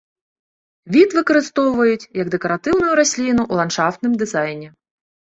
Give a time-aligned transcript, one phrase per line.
[0.93, 4.67] Від выкарыстоўваюць як дэкаратыўную расліну ў ландшафтным дызайне.